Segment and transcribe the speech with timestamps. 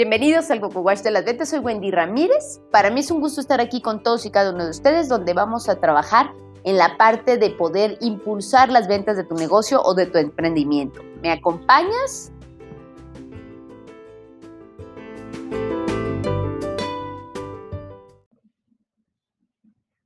[0.00, 2.62] Bienvenidos al Coco Wash de las Ventas, soy Wendy Ramírez.
[2.70, 5.34] Para mí es un gusto estar aquí con todos y cada uno de ustedes donde
[5.34, 6.32] vamos a trabajar
[6.64, 11.02] en la parte de poder impulsar las ventas de tu negocio o de tu emprendimiento.
[11.20, 12.32] ¿Me acompañas?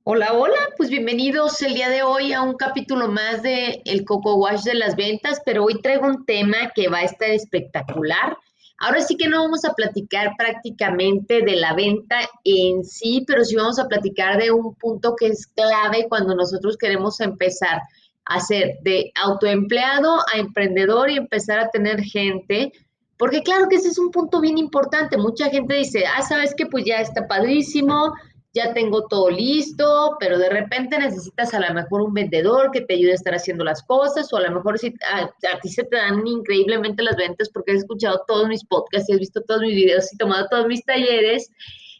[0.03, 4.35] Hola, hola, pues bienvenidos el día de hoy a un capítulo más de El Coco
[4.35, 8.37] Wash de las ventas, pero hoy traigo un tema que va a estar espectacular
[8.77, 13.55] Ahora sí que no vamos a platicar prácticamente de la venta en sí, pero sí
[13.55, 17.81] vamos a platicar de un punto que es clave cuando nosotros queremos empezar
[18.25, 22.73] a ser de autoempleado a emprendedor y empezar a tener gente.
[23.17, 25.17] Porque claro que ese es un punto bien importante.
[25.17, 28.13] Mucha gente dice, ah, sabes que pues ya está padrísimo,
[28.55, 32.93] ya tengo todo listo, pero de repente necesitas a lo mejor un vendedor que te
[32.93, 35.97] ayude a estar haciendo las cosas, o a lo mejor si a, ti se te
[35.97, 39.75] dan increíblemente las ventas porque has escuchado todos mis podcasts y has visto todos mis
[39.75, 41.51] videos y tomado todos mis talleres,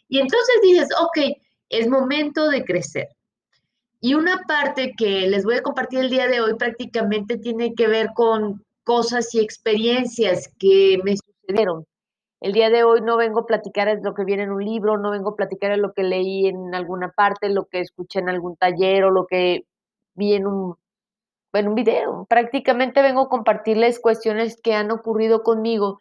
[0.08, 1.36] y entonces dices, ok,
[1.68, 3.08] es momento de crecer.
[4.00, 7.86] Y una parte que les voy a compartir el día de hoy prácticamente tiene que
[7.86, 11.84] ver con cosas y experiencias que me sucedieron
[12.40, 15.10] el día de hoy no vengo a platicar lo que viene en un libro, no
[15.10, 19.04] vengo a platicar lo que leí en alguna parte, lo que escuché en algún taller
[19.04, 19.64] o lo que
[20.14, 20.76] vi en un,
[21.52, 22.26] en un video.
[22.28, 25.98] Prácticamente vengo a compartirles cuestiones que han ocurrido conmigo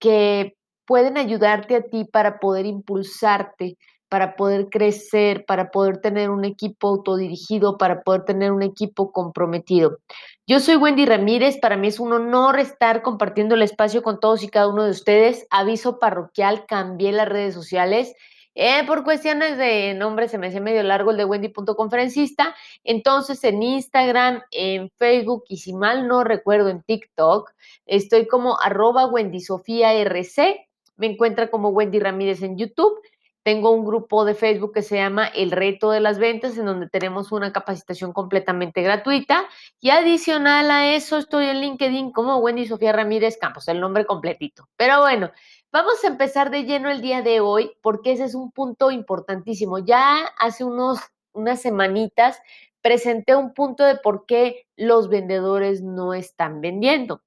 [0.00, 3.76] que pueden ayudarte a ti para poder impulsarte,
[4.10, 10.00] para poder crecer, para poder tener un equipo autodirigido, para poder tener un equipo comprometido.
[10.48, 14.42] Yo soy Wendy Ramírez, para mí es un honor estar compartiendo el espacio con todos
[14.42, 15.46] y cada uno de ustedes.
[15.48, 18.12] Aviso parroquial, cambié las redes sociales.
[18.56, 22.56] Eh, por cuestiones de nombre se me hace medio largo el de Wendy.conferencista.
[22.82, 27.48] Entonces en Instagram, en Facebook y si mal no recuerdo en TikTok,
[27.86, 30.66] estoy como arroba Wendy Sofía RC.
[30.96, 33.00] Me encuentra como Wendy Ramírez en YouTube
[33.42, 36.88] tengo un grupo de Facebook que se llama El Reto de las Ventas, en donde
[36.88, 39.48] tenemos una capacitación completamente gratuita.
[39.80, 44.68] Y adicional a eso, estoy en LinkedIn como Wendy Sofía Ramírez Campos, el nombre completito.
[44.76, 45.30] Pero bueno,
[45.72, 49.78] vamos a empezar de lleno el día de hoy, porque ese es un punto importantísimo.
[49.78, 51.00] Ya hace unos,
[51.32, 52.40] unas semanitas
[52.82, 57.22] presenté un punto de por qué los vendedores no están vendiendo.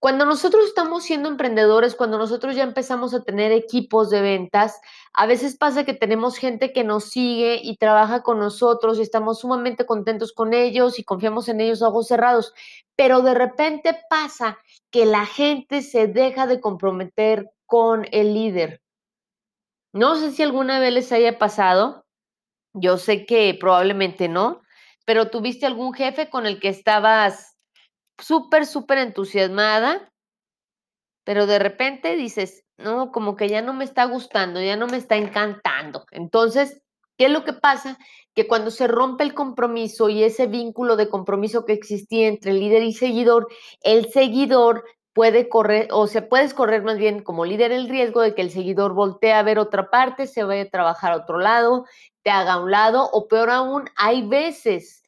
[0.00, 4.80] Cuando nosotros estamos siendo emprendedores, cuando nosotros ya empezamos a tener equipos de ventas,
[5.12, 9.40] a veces pasa que tenemos gente que nos sigue y trabaja con nosotros y estamos
[9.40, 12.54] sumamente contentos con ellos y confiamos en ellos a ojos cerrados,
[12.94, 14.58] pero de repente pasa
[14.92, 18.80] que la gente se deja de comprometer con el líder.
[19.92, 22.06] No sé si alguna vez les haya pasado,
[22.72, 24.62] yo sé que probablemente no,
[25.04, 27.57] pero tuviste algún jefe con el que estabas
[28.18, 30.10] súper, súper entusiasmada,
[31.24, 34.96] pero de repente dices, no, como que ya no me está gustando, ya no me
[34.96, 36.06] está encantando.
[36.10, 36.80] Entonces,
[37.16, 37.98] ¿qué es lo que pasa?
[38.34, 42.82] Que cuando se rompe el compromiso y ese vínculo de compromiso que existía entre líder
[42.82, 43.48] y seguidor,
[43.82, 48.36] el seguidor puede correr, o se puedes correr más bien como líder el riesgo de
[48.36, 51.86] que el seguidor voltee a ver otra parte, se vaya a trabajar a otro lado,
[52.22, 55.02] te haga a un lado, o peor aún, hay veces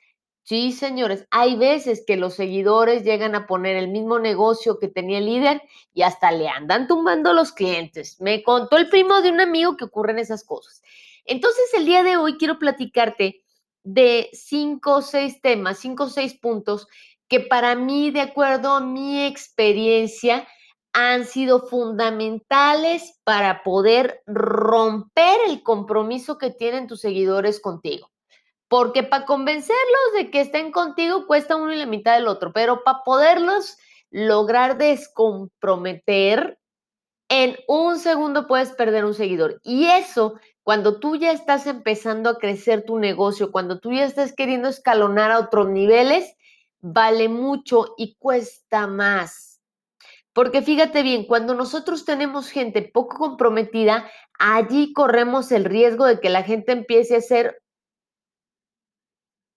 [0.50, 5.18] Sí, señores, hay veces que los seguidores llegan a poner el mismo negocio que tenía
[5.18, 5.62] el líder
[5.94, 8.20] y hasta le andan tumbando los clientes.
[8.20, 10.82] Me contó el primo de un amigo que ocurren esas cosas.
[11.24, 13.44] Entonces, el día de hoy quiero platicarte
[13.84, 16.88] de cinco o seis temas, cinco o seis puntos
[17.28, 20.48] que para mí, de acuerdo a mi experiencia,
[20.92, 28.09] han sido fundamentales para poder romper el compromiso que tienen tus seguidores contigo.
[28.70, 32.84] Porque para convencerlos de que estén contigo cuesta uno y la mitad del otro, pero
[32.84, 33.76] para poderlos
[34.12, 36.56] lograr descomprometer,
[37.28, 39.60] en un segundo puedes perder un seguidor.
[39.64, 44.32] Y eso, cuando tú ya estás empezando a crecer tu negocio, cuando tú ya estás
[44.32, 46.36] queriendo escalonar a otros niveles,
[46.80, 49.60] vale mucho y cuesta más.
[50.32, 54.08] Porque fíjate bien, cuando nosotros tenemos gente poco comprometida,
[54.38, 57.60] allí corremos el riesgo de que la gente empiece a hacer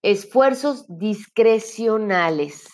[0.04, 2.68] Esfuerzos discrecionales.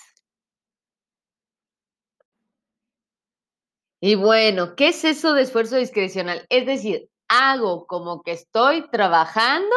[4.02, 6.46] Y bueno, ¿qué es eso de esfuerzo discrecional?
[6.50, 9.76] Es decir, hago como que estoy trabajando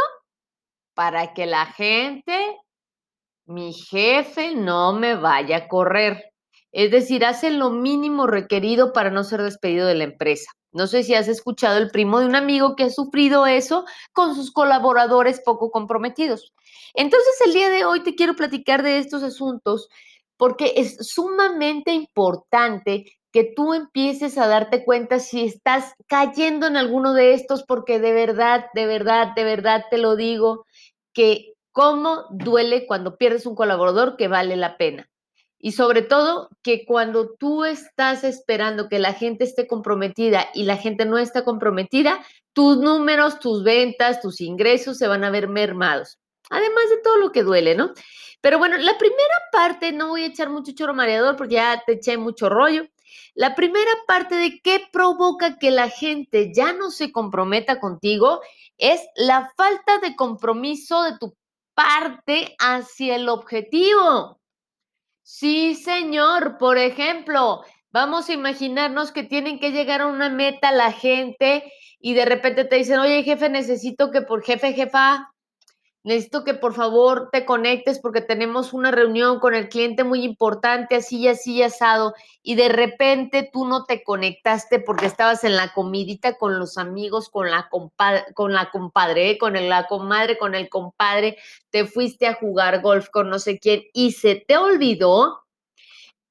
[0.94, 2.56] para que la gente,
[3.46, 6.32] mi jefe, no me vaya a correr.
[6.72, 10.50] Es decir, hacen lo mínimo requerido para no ser despedido de la empresa.
[10.72, 14.34] No sé si has escuchado el primo de un amigo que ha sufrido eso con
[14.34, 16.52] sus colaboradores poco comprometidos.
[16.94, 19.88] Entonces, el día de hoy te quiero platicar de estos asuntos
[20.36, 27.14] porque es sumamente importante que tú empieces a darte cuenta si estás cayendo en alguno
[27.14, 30.66] de estos, porque de verdad, de verdad, de verdad te lo digo,
[31.14, 35.08] que cómo duele cuando pierdes un colaborador que vale la pena.
[35.64, 40.76] Y sobre todo que cuando tú estás esperando que la gente esté comprometida y la
[40.76, 42.20] gente no está comprometida,
[42.52, 46.18] tus números, tus ventas, tus ingresos se van a ver mermados.
[46.50, 47.92] Además de todo lo que duele, ¿no?
[48.40, 51.92] Pero bueno, la primera parte, no voy a echar mucho choro mareador porque ya te
[51.92, 52.82] eché mucho rollo.
[53.34, 58.40] La primera parte de qué provoca que la gente ya no se comprometa contigo
[58.78, 61.36] es la falta de compromiso de tu
[61.74, 64.41] parte hacia el objetivo.
[65.22, 66.58] Sí, señor.
[66.58, 71.64] Por ejemplo, vamos a imaginarnos que tienen que llegar a una meta la gente
[72.00, 75.31] y de repente te dicen, oye, jefe, necesito que por jefe, jefa,
[76.04, 80.96] necesito que por favor te conectes porque tenemos una reunión con el cliente muy importante,
[80.96, 85.56] así y así y asado, y de repente tú no te conectaste porque estabas en
[85.56, 90.54] la comidita con los amigos, con la, compadre, con la compadre, con la comadre, con
[90.54, 91.36] el compadre,
[91.70, 95.42] te fuiste a jugar golf con no sé quién y se te olvidó,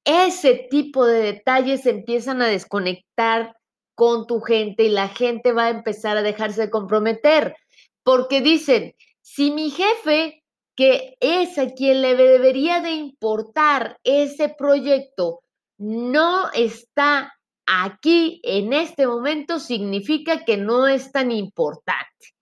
[0.04, 3.56] ese tipo de detalles empiezan a desconectar
[3.94, 7.56] con tu gente y la gente va a empezar a dejarse de comprometer
[8.02, 8.94] porque dicen,
[9.34, 10.42] si mi jefe,
[10.76, 15.40] que es a quien le debería de importar ese proyecto,
[15.78, 17.32] no está
[17.66, 22.34] aquí en este momento, significa que no es tan importante.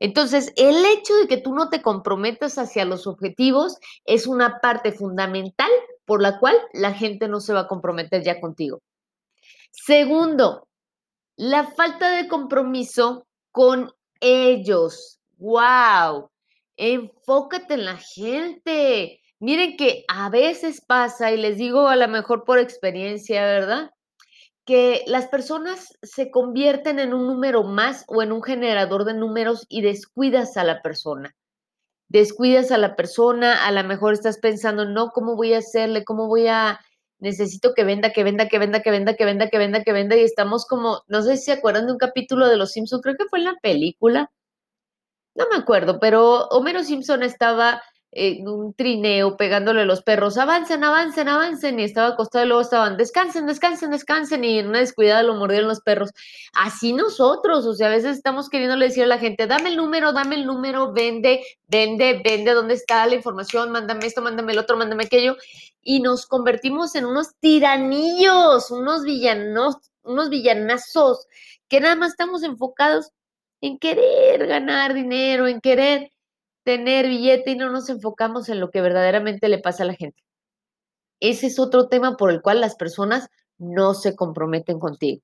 [0.00, 4.92] Entonces, el hecho de que tú no te comprometas hacia los objetivos es una parte
[4.92, 5.70] fundamental
[6.06, 8.78] por la cual la gente no se va a comprometer ya contigo.
[9.70, 10.66] Segundo,
[11.36, 15.18] la falta de compromiso con ellos.
[15.36, 16.30] ¡Wow!
[16.78, 19.20] Enfócate en la gente.
[19.40, 23.90] Miren que a veces pasa, y les digo a lo mejor por experiencia, ¿verdad?
[24.64, 29.66] Que las personas se convierten en un número más o en un generador de números
[29.68, 31.34] y descuidas a la persona.
[32.08, 36.04] Descuidas a la persona, a lo mejor estás pensando, no, ¿cómo voy a hacerle?
[36.04, 36.80] ¿Cómo voy a...
[37.18, 40.16] Necesito que venda, que venda, que venda, que venda, que venda, que venda, que venda.
[40.16, 43.16] Y estamos como, no sé si se acuerdan de un capítulo de Los Simpsons, creo
[43.16, 44.30] que fue en la película,
[45.38, 47.80] no me acuerdo, pero Homero Simpson estaba
[48.10, 52.62] en un trineo pegándole a los perros, avancen, avancen, avancen, y estaba acostado y luego
[52.62, 56.10] estaban, descansen, descansen, descansen, y en una descuidada lo mordieron los perros.
[56.54, 60.12] Así nosotros, o sea, a veces estamos queriendo decir a la gente, dame el número,
[60.12, 63.70] dame el número, vende, vende, vende, ¿dónde está la información?
[63.70, 65.36] Mándame esto, mándame el otro, mándame aquello,
[65.82, 71.26] y nos convertimos en unos tiranillos, unos villanos, unos villanazos,
[71.68, 73.12] que nada más estamos enfocados
[73.60, 76.10] en querer ganar dinero, en querer
[76.64, 80.22] tener billete y no nos enfocamos en lo que verdaderamente le pasa a la gente.
[81.20, 83.28] Ese es otro tema por el cual las personas
[83.58, 85.22] no se comprometen contigo.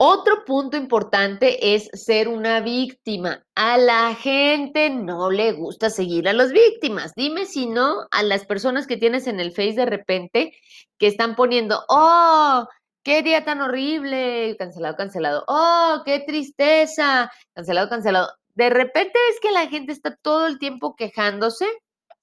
[0.00, 3.44] Otro punto importante es ser una víctima.
[3.56, 7.14] A la gente no le gusta seguir a las víctimas.
[7.16, 10.52] Dime si no, a las personas que tienes en el Face de repente
[10.98, 12.68] que están poniendo, oh,
[13.08, 18.28] qué día tan horrible, cancelado, cancelado, oh, qué tristeza, cancelado, cancelado.
[18.54, 21.64] De repente ves que la gente está todo el tiempo quejándose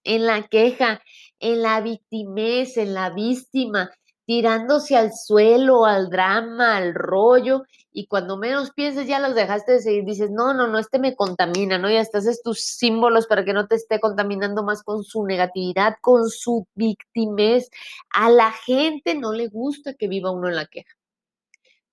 [0.04, 1.02] en la queja,
[1.40, 3.90] en la victimez, en la víctima,
[4.26, 9.80] tirándose al suelo, al drama, al rollo, y cuando menos piensas ya los dejaste de
[9.80, 11.90] seguir, dices, no, no, no, este me contamina, ¿no?
[11.90, 15.96] Y hasta haces tus símbolos para que no te esté contaminando más con su negatividad,
[16.02, 17.70] con su victimez.
[18.14, 20.94] A la gente no le gusta que viva uno en la queja.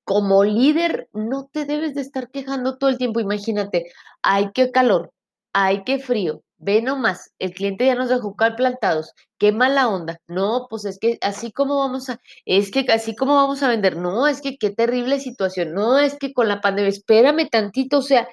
[0.05, 5.13] Como líder, no te debes de estar quejando todo el tiempo, imagínate, ay, qué calor,
[5.53, 10.21] ay, qué frío, ve nomás, el cliente ya nos dejó plantados, qué mala onda.
[10.29, 13.97] No, pues es que así como vamos a, es que así como vamos a vender,
[13.97, 18.03] no, es que qué terrible situación, no, es que con la pandemia, espérame tantito, o
[18.03, 18.29] sea,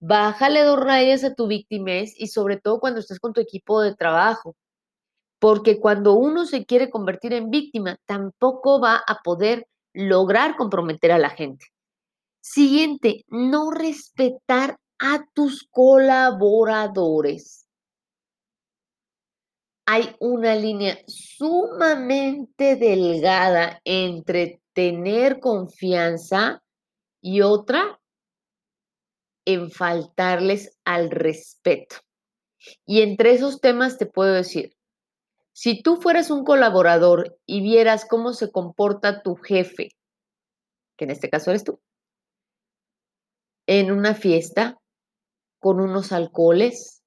[0.00, 3.94] bájale dos rayas a tu víctimas y sobre todo cuando estás con tu equipo de
[3.94, 4.56] trabajo.
[5.40, 11.18] Porque cuando uno se quiere convertir en víctima, tampoco va a poder lograr comprometer a
[11.18, 11.66] la gente.
[12.40, 17.66] Siguiente, no respetar a tus colaboradores.
[19.86, 26.62] Hay una línea sumamente delgada entre tener confianza
[27.22, 27.98] y otra
[29.46, 31.96] en faltarles al respeto.
[32.84, 34.76] Y entre esos temas te puedo decir,
[35.52, 39.88] si tú fueras un colaborador y vieras cómo se comporta tu jefe,
[40.96, 41.80] que en este caso eres tú,
[43.66, 44.78] en una fiesta,
[45.58, 47.02] con unos alcoholes.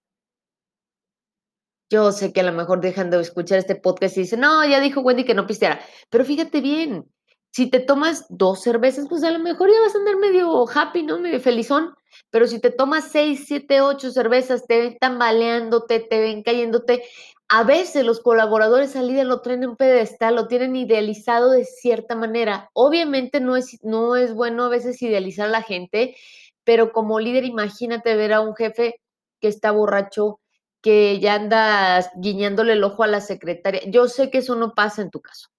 [1.89, 4.79] Yo sé que a lo mejor dejan de escuchar este podcast y dicen, no, ya
[4.79, 5.81] dijo Wendy que no pisteara.
[6.09, 7.05] Pero fíjate bien,
[7.51, 11.03] si te tomas dos cervezas, pues a lo mejor ya vas a andar medio happy,
[11.03, 11.19] ¿no?
[11.19, 11.93] Medio felizón.
[12.29, 17.03] Pero si te tomas seis, siete, ocho cervezas, te ven tambaleándote, te ven cayéndote.
[17.49, 21.65] A veces los colaboradores al líder lo traen en un pedestal, lo tienen idealizado de
[21.65, 22.69] cierta manera.
[22.71, 26.15] Obviamente no es, no es bueno a veces idealizar a la gente,
[26.63, 28.95] pero como líder imagínate ver a un jefe
[29.39, 30.39] que está borracho,
[30.81, 33.81] que ya anda guiñándole el ojo a la secretaria.
[33.87, 35.49] Yo sé que eso no pasa en tu caso,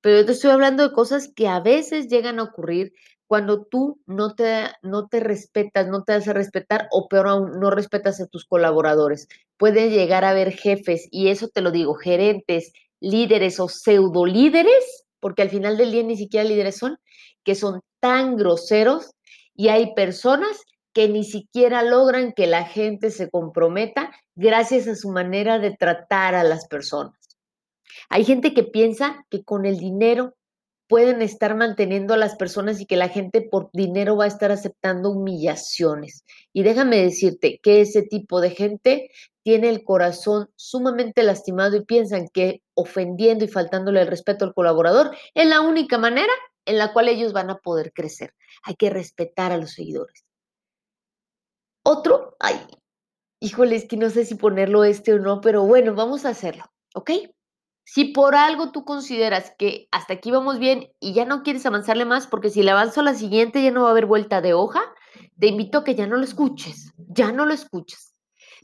[0.00, 2.92] pero yo te estoy hablando de cosas que a veces llegan a ocurrir
[3.32, 7.70] cuando tú no te, no te respetas, no te haces respetar o peor aún, no
[7.70, 9.26] respetas a tus colaboradores.
[9.56, 15.06] Pueden llegar a haber jefes, y eso te lo digo, gerentes, líderes o pseudo líderes,
[15.18, 16.98] porque al final del día ni siquiera líderes son,
[17.42, 19.12] que son tan groseros
[19.54, 25.10] y hay personas que ni siquiera logran que la gente se comprometa gracias a su
[25.10, 27.18] manera de tratar a las personas.
[28.08, 30.34] Hay gente que piensa que con el dinero
[30.88, 34.52] pueden estar manteniendo a las personas y que la gente por dinero va a estar
[34.52, 36.24] aceptando humillaciones.
[36.52, 39.10] Y déjame decirte que ese tipo de gente
[39.42, 45.16] tiene el corazón sumamente lastimado y piensan que ofendiendo y faltándole el respeto al colaborador
[45.34, 46.32] es la única manera
[46.64, 48.34] en la cual ellos van a poder crecer.
[48.62, 50.24] Hay que respetar a los seguidores.
[51.84, 52.60] Otro, ay,
[53.40, 56.64] híjole, es que no sé si ponerlo este o no, pero bueno, vamos a hacerlo,
[56.94, 57.10] ¿ok?
[57.84, 62.04] Si por algo tú consideras que hasta aquí vamos bien y ya no quieres avanzarle
[62.04, 64.54] más, porque si le avanzo a la siguiente ya no va a haber vuelta de
[64.54, 64.80] hoja,
[65.38, 68.14] te invito a que ya no lo escuches, ya no lo escuches.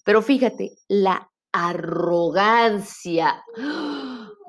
[0.05, 3.43] Pero fíjate, la arrogancia.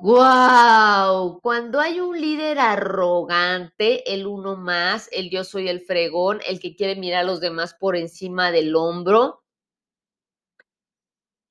[0.02, 1.40] ¡Wow!
[1.42, 6.74] Cuando hay un líder arrogante, el uno más, el yo soy el fregón, el que
[6.74, 9.42] quiere mirar a los demás por encima del hombro,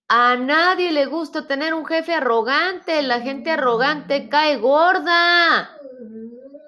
[0.08, 3.04] a nadie le gusta tener un jefe arrogante.
[3.04, 5.70] La gente arrogante cae gorda.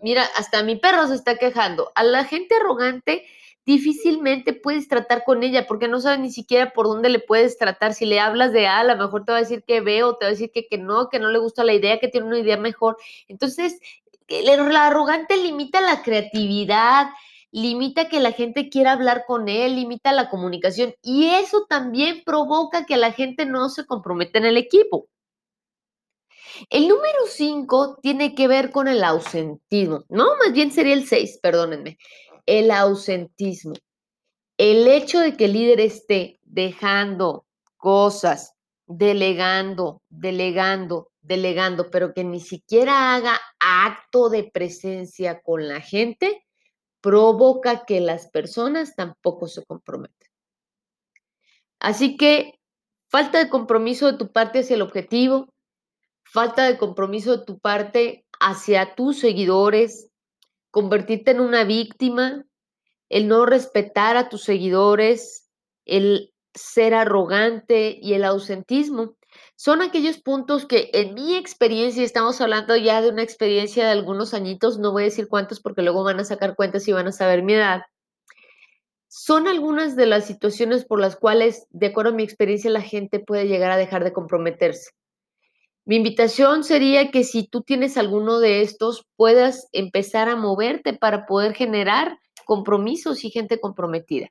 [0.04, 1.92] Mira, hasta mi perro se está quejando.
[1.96, 3.26] A la gente arrogante
[3.72, 7.94] difícilmente puedes tratar con ella porque no sabes ni siquiera por dónde le puedes tratar.
[7.94, 10.16] Si le hablas de A, a lo mejor te va a decir que ve o
[10.16, 12.28] te va a decir que, que no, que no le gusta la idea, que tiene
[12.28, 12.98] una idea mejor.
[13.28, 13.80] Entonces,
[14.28, 17.10] el, arrogante limita la creatividad,
[17.51, 22.86] limita que la gente quiera hablar con él, limita la comunicación y eso también provoca
[22.86, 25.08] que la gente no se comprometa en el equipo.
[26.70, 31.40] El número 5 tiene que ver con el ausentismo, no, más bien sería el 6,
[31.42, 31.98] perdónenme,
[32.46, 33.74] el ausentismo.
[34.58, 37.46] El hecho de que el líder esté dejando
[37.78, 38.54] cosas,
[38.86, 46.46] delegando, delegando, delegando, pero que ni siquiera haga acto de presencia con la gente,
[47.02, 50.30] provoca que las personas tampoco se comprometen.
[51.80, 52.60] Así que
[53.10, 55.52] falta de compromiso de tu parte hacia el objetivo,
[56.24, 60.11] falta de compromiso de tu parte hacia tus seguidores,
[60.72, 62.46] convertirte en una víctima,
[63.10, 65.50] el no respetar a tus seguidores,
[65.86, 69.16] el ser arrogante y el ausentismo
[69.56, 74.34] son aquellos puntos que en mi experiencia, estamos hablando ya de una experiencia de algunos
[74.34, 77.12] añitos, no voy a decir cuántos porque luego van a sacar cuentas y van a
[77.12, 77.84] saber mi edad,
[79.08, 83.20] son algunas de las situaciones por las cuales, de acuerdo a mi experiencia, la gente
[83.20, 84.92] puede llegar a dejar de comprometerse.
[85.86, 91.26] Mi invitación sería que si tú tienes alguno de estos, puedas empezar a moverte para
[91.26, 94.30] poder generar compromisos y gente comprometida.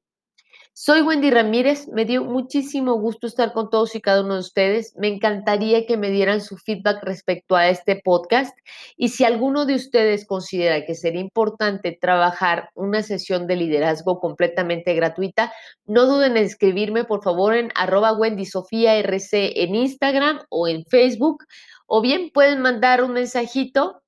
[0.73, 4.95] Soy Wendy Ramírez, me dio muchísimo gusto estar con todos y cada uno de ustedes.
[4.97, 8.57] Me encantaría que me dieran su feedback respecto a este podcast
[8.97, 14.95] y si alguno de ustedes considera que sería importante trabajar una sesión de liderazgo completamente
[14.95, 15.53] gratuita,
[15.87, 21.45] no duden en escribirme por favor en arroba Wendy Sofía en Instagram o en Facebook
[21.87, 24.00] o bien pueden mandar un mensajito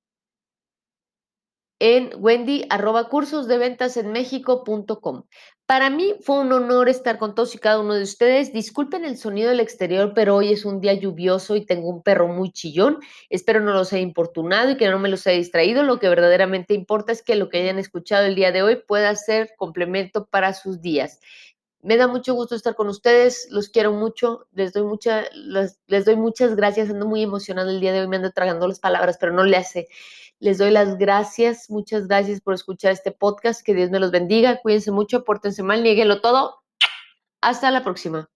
[1.84, 5.24] en wendy arroba cursos de ventas en México.com.
[5.66, 8.52] Para mí fue un honor estar con todos y cada uno de ustedes.
[8.52, 12.28] Disculpen el sonido del exterior, pero hoy es un día lluvioso y tengo un perro
[12.28, 13.00] muy chillón.
[13.30, 15.82] Espero no los haya importunado y que no me los haya distraído.
[15.82, 19.12] Lo que verdaderamente importa es que lo que hayan escuchado el día de hoy pueda
[19.16, 21.18] ser complemento para sus días.
[21.80, 26.14] Me da mucho gusto estar con ustedes, los quiero mucho, les doy, mucha, les, doy
[26.14, 29.32] muchas gracias, ando muy emocionado el día de hoy, me ando tragando las palabras, pero
[29.32, 29.88] no le hace.
[30.42, 34.60] Les doy las gracias, muchas gracias por escuchar este podcast, que Dios me los bendiga,
[34.60, 36.64] cuídense mucho, pórtense mal, nieguenlo todo.
[37.40, 38.31] Hasta la próxima.